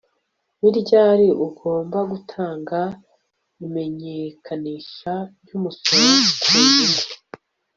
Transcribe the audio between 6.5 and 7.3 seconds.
nyungu